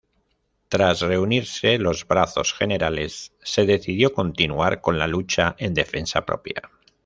[0.67, 6.71] Tras reunirse los brazos generales, se decidió continuar con la lucha en defensa propia.